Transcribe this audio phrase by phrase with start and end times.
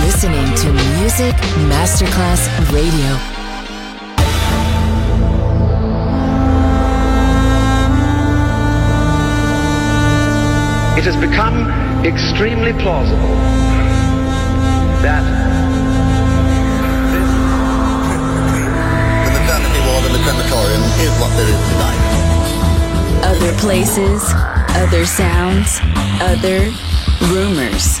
[0.00, 1.34] listening to Music
[1.70, 3.12] Masterclass Radio.
[10.98, 11.70] It has become
[12.04, 13.36] extremely plausible
[15.02, 15.24] that
[19.24, 22.00] the maternity ward in the crematorium is what there is tonight.
[23.24, 24.22] Other places,
[24.76, 25.80] other sounds,
[26.20, 26.70] other
[27.32, 28.00] rumors.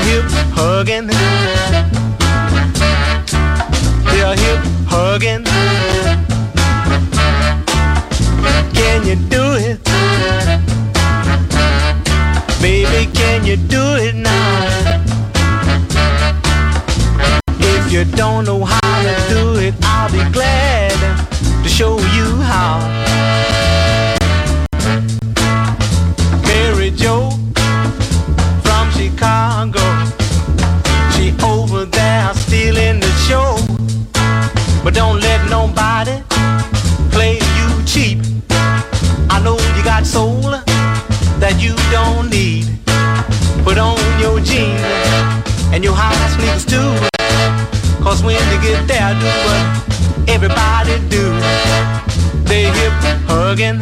[0.00, 1.08] They're hip hugging.
[4.06, 5.44] They're hip hugging.
[8.72, 9.78] Can you do it?
[12.62, 15.02] Baby, can you do it now?
[17.58, 20.92] If you don't know how to do it, I'll be glad
[21.62, 23.69] to show you how.
[40.00, 40.40] Got soul
[41.40, 42.66] that you don't need.
[43.64, 44.80] Put on your jeans
[45.72, 46.90] and your high sneakers too.
[48.02, 49.64] Cause when you get there, do what
[50.28, 51.24] everybody do.
[52.48, 52.92] They hip
[53.28, 53.80] hugging.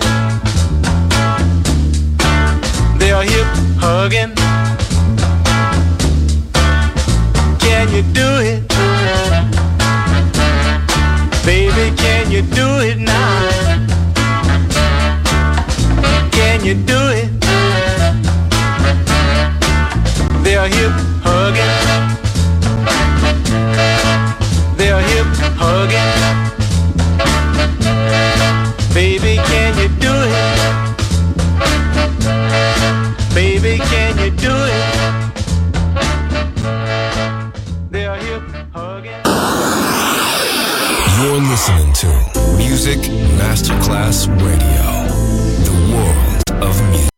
[2.99, 3.49] They're hip
[3.79, 4.35] hugging.
[7.61, 8.69] Can you do it?
[11.44, 13.68] Baby, can you do it now?
[16.69, 17.31] You do it?
[20.44, 20.93] They're hip
[21.25, 21.75] hugging.
[24.76, 25.26] They're hip
[25.56, 26.12] hugging.
[28.93, 30.47] Baby, can you do it?
[33.35, 34.85] Baby, can you do it?
[41.19, 42.09] You're listening to
[42.59, 42.99] Music
[43.38, 45.18] Masterclass Radio,
[46.62, 47.18] of music.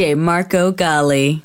[0.00, 1.42] DJ Marco Gally.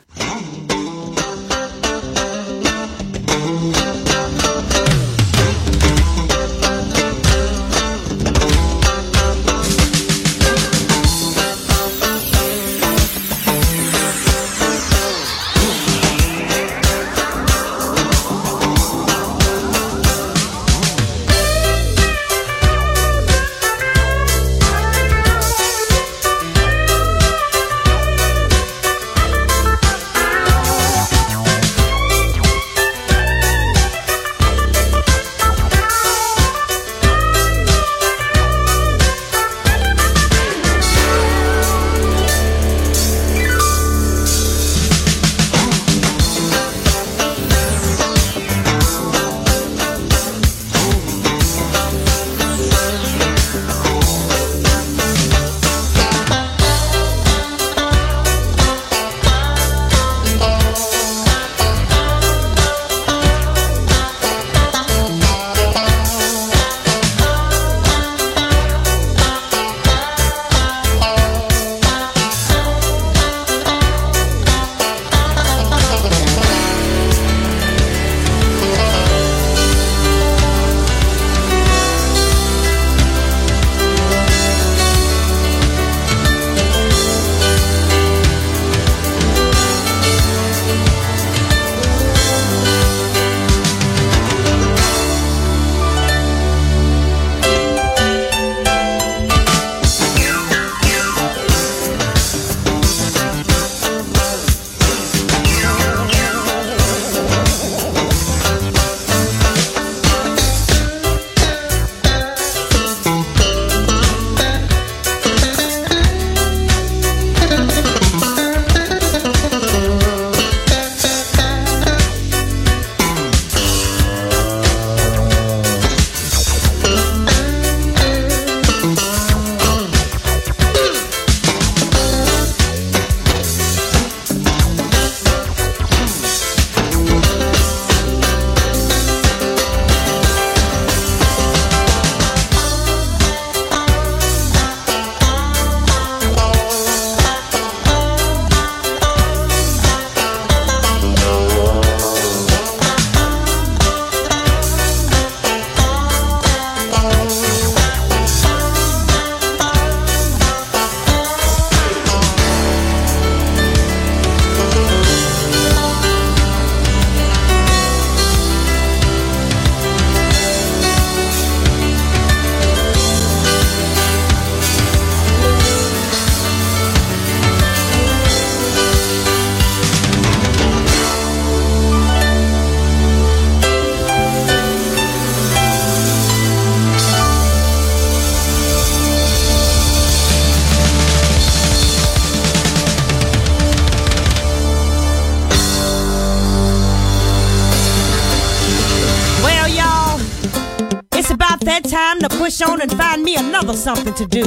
[203.74, 204.44] Something to do.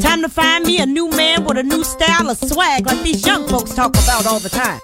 [0.00, 3.26] Time to find me a new man with a new style of swag like these
[3.26, 4.80] young folks talk about all the time.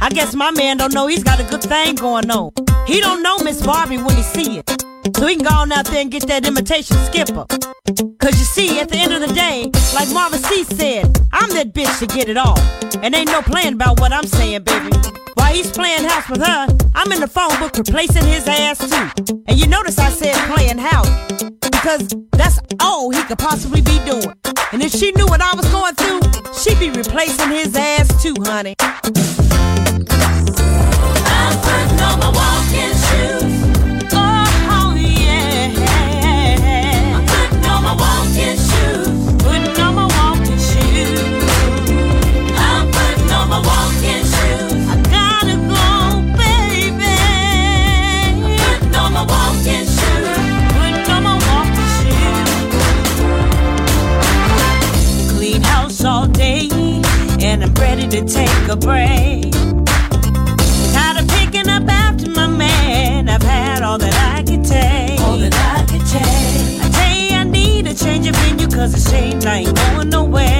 [0.00, 2.50] I guess my man don't know he's got a good thing going on.
[2.86, 4.70] He don't know Miss Barbie when he see it.
[5.16, 7.46] So he can go on out there and get that imitation skipper.
[8.28, 11.72] Cause you see, at the end of the day, like Marvin Sease said, I'm that
[11.72, 12.58] bitch to get it all.
[13.02, 14.94] And ain't no playing about what I'm saying, baby.
[15.32, 19.40] While he's playing house with her, I'm in the phone book replacing his ass too.
[19.46, 21.08] And you notice I said playing house.
[21.62, 24.34] Because that's all he could possibly be doing.
[24.72, 26.20] And if she knew what I was going through,
[26.52, 28.76] she'd be replacing his ass too, honey.
[58.14, 59.52] And to take a break.
[60.92, 63.28] Tired of picking up after my man.
[63.28, 65.20] I've had all that I could take.
[65.20, 66.80] All that I could take.
[66.82, 70.10] I tell you, I need a change of venue, cause it seems I ain't going
[70.10, 70.57] nowhere.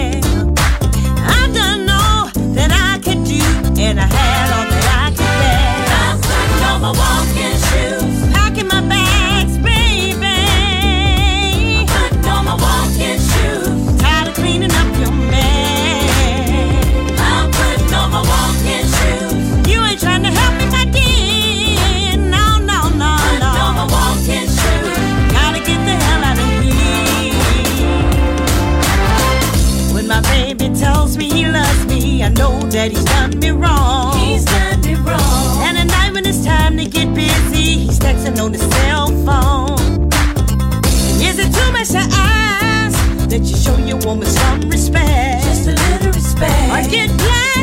[32.78, 34.16] That he's done me wrong.
[34.16, 35.62] He's done me wrong.
[35.66, 40.06] And at night when it's time to get busy, he's texting on his cell phone.
[41.20, 42.96] Is it too much to ask
[43.30, 45.42] that you show your woman some respect?
[45.42, 46.70] Just a little respect.
[46.70, 47.57] Or get blindsided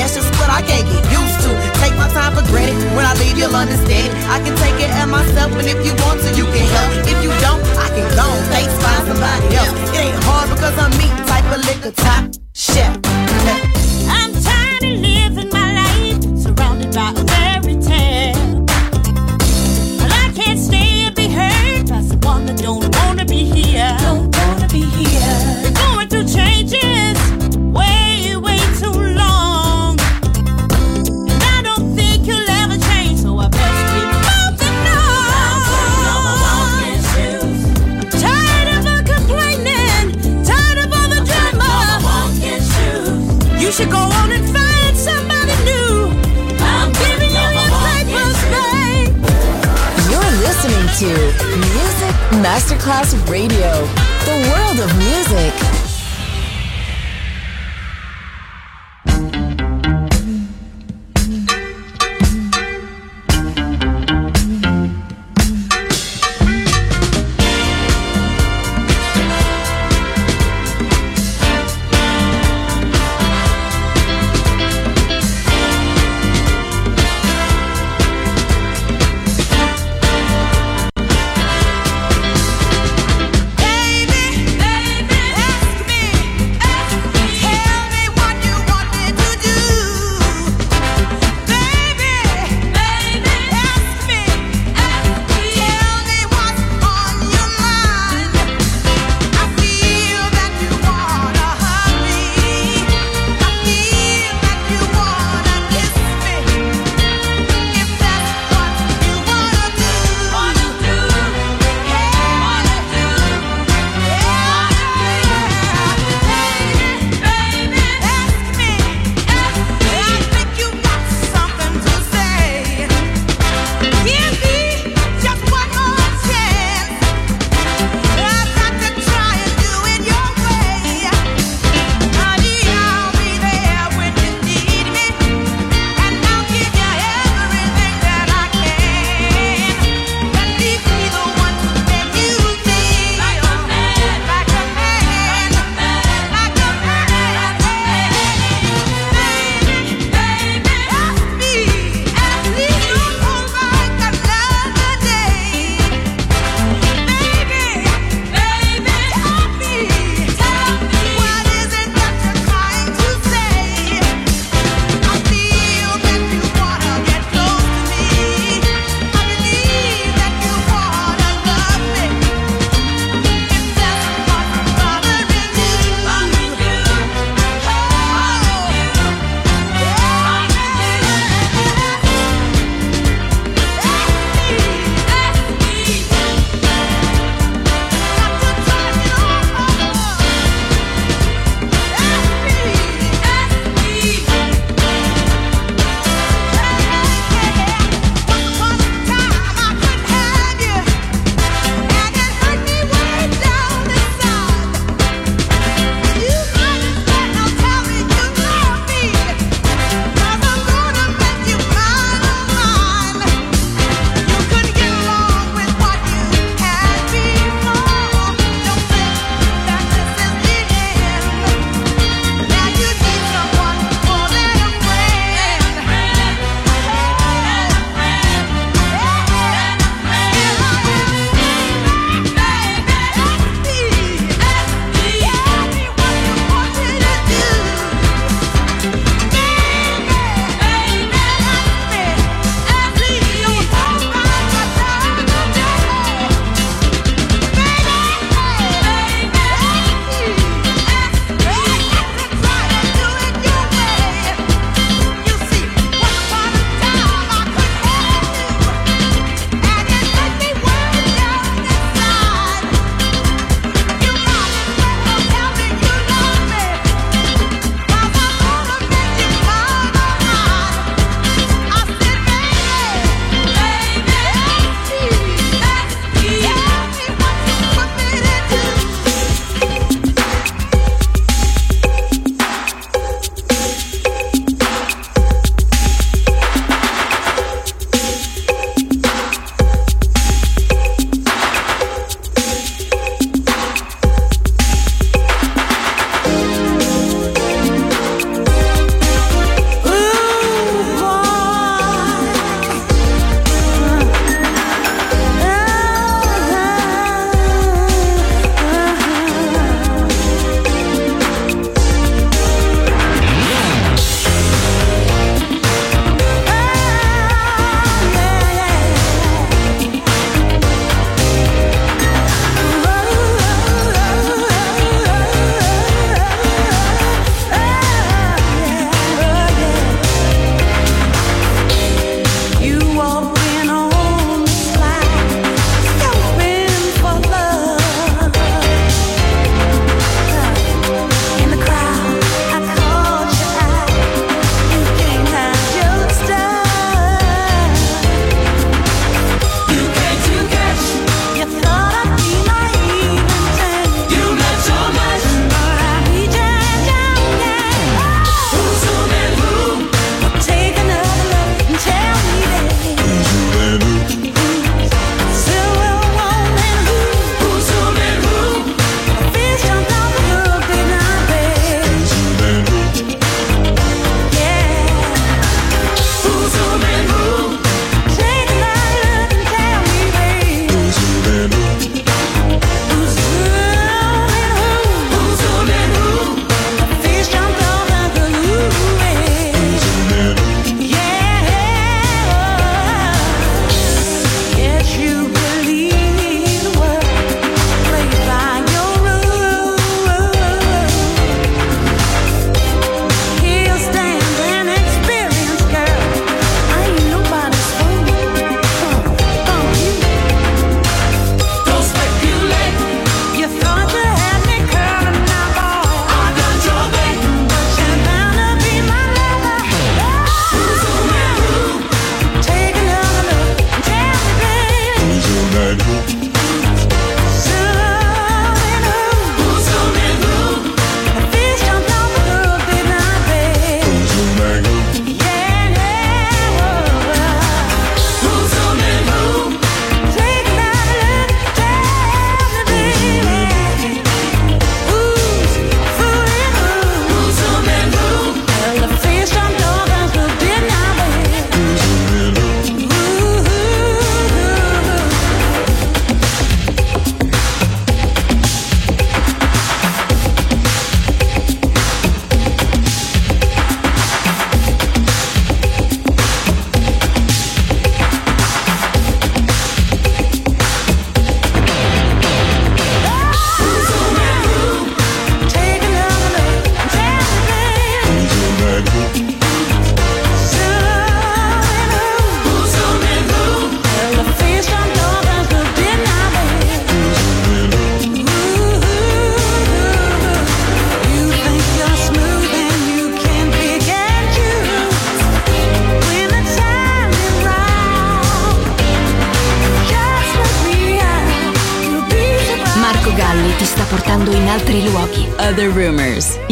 [0.00, 1.52] that's just what I can't get used to.
[1.84, 4.16] Take my time for granted, when I leave you'll understand it.
[4.32, 7.04] I can take care of myself, and if you want to, you can help.
[7.04, 9.19] If you don't, I can go thanks, find somebody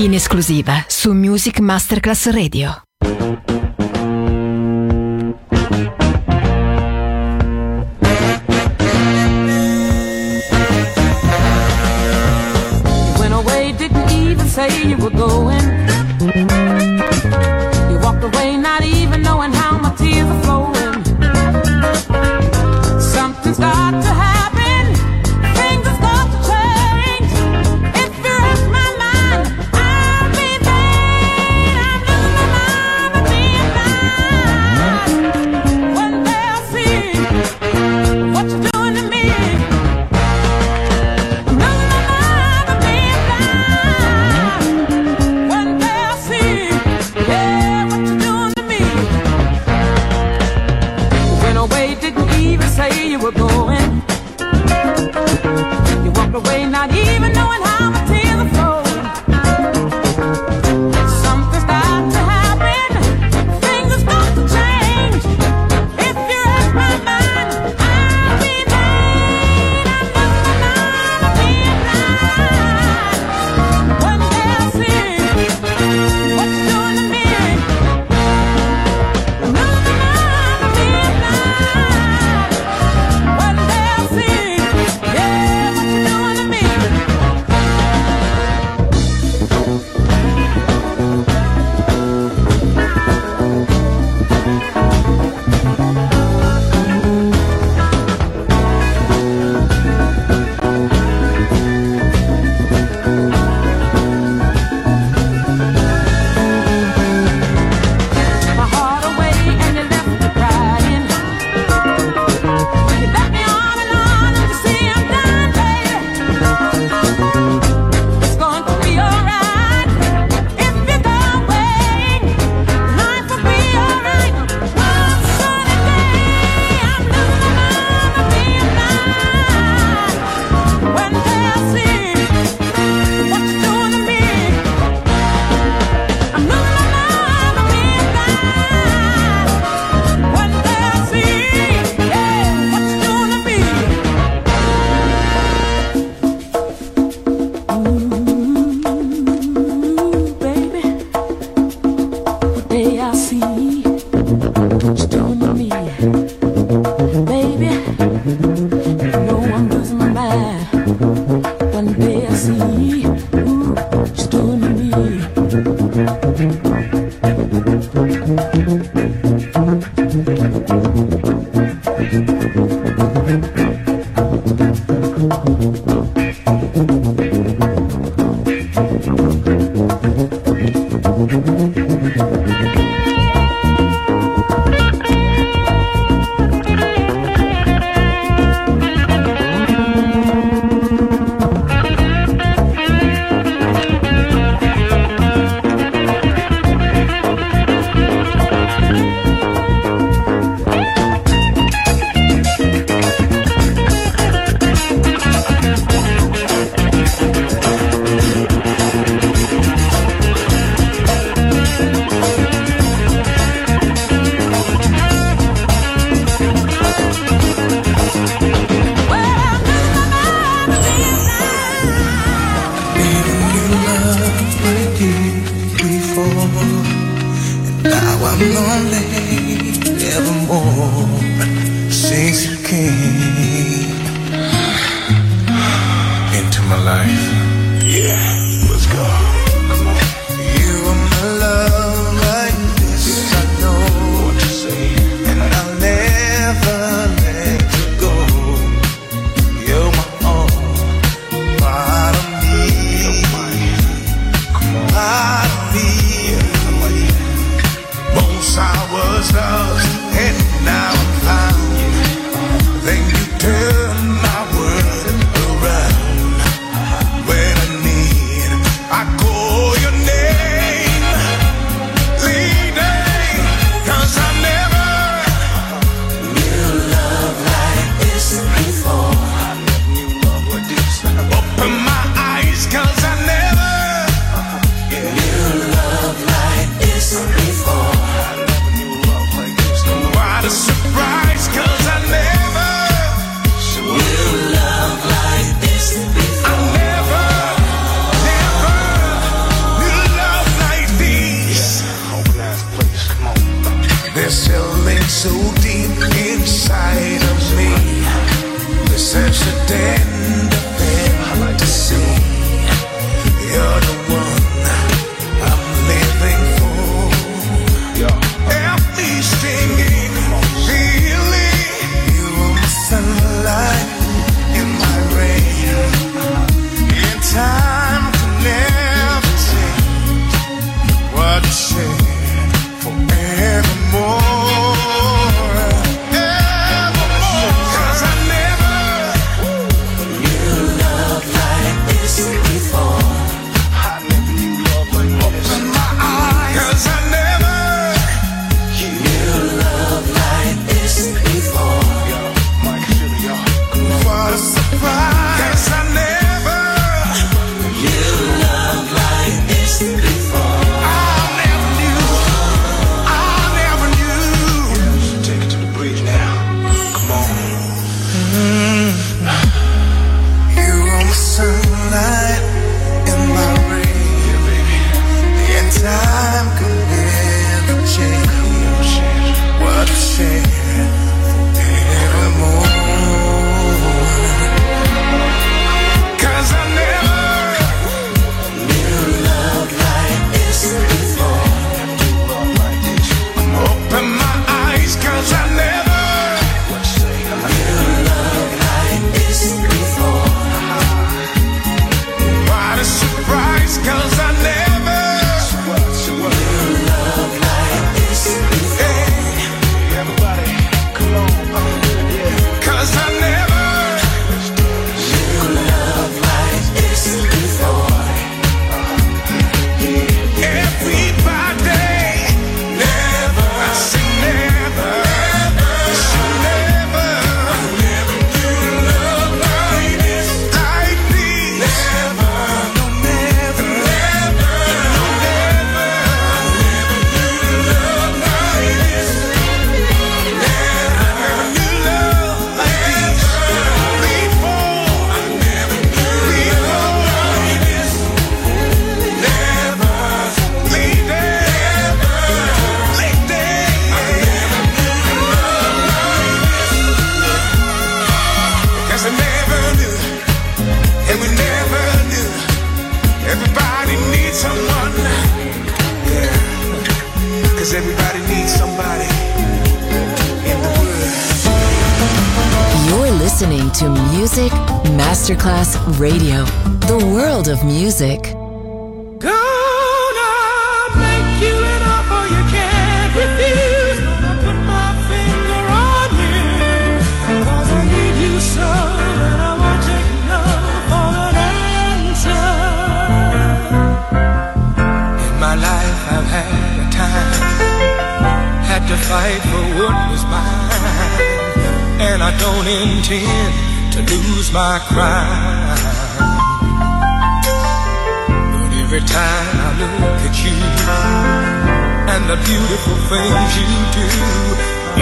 [0.05, 2.85] in esclusiva su Music Masterclass Radio.
[3.03, 3.13] You
[13.19, 16.78] went away, didn't even say you were going.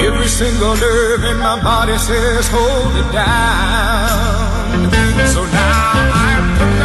[0.06, 4.90] Every single nerve in my body says, hold it down.
[5.28, 6.75] So now I'm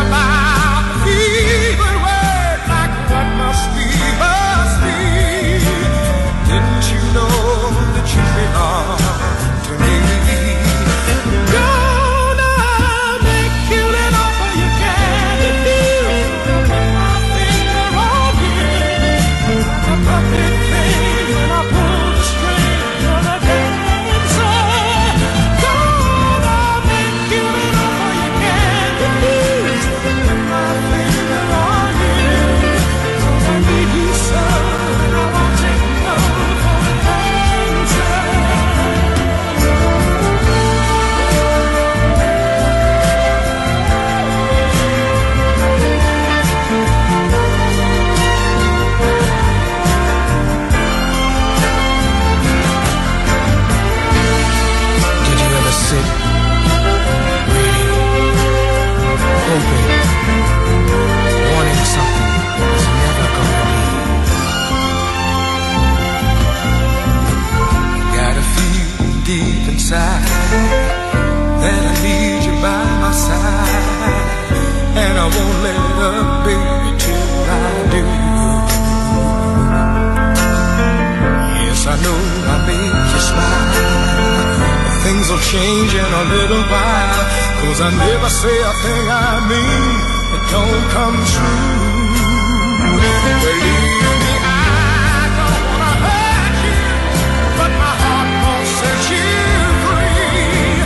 [75.42, 75.78] don't let
[76.10, 78.04] up, baby, till I do.
[81.66, 82.20] Yes, I know
[82.54, 83.70] I make you smile.
[85.06, 87.24] Things will change in a little while.
[87.62, 89.94] Cause I never say a thing I mean
[90.36, 91.82] It don't come true.
[92.86, 93.74] Believe
[94.22, 96.84] me, I don't wanna hurt you,
[97.60, 99.30] but my heart won't set you
[99.86, 100.82] free.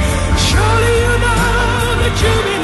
[0.47, 1.43] Surely you know
[2.01, 2.54] that you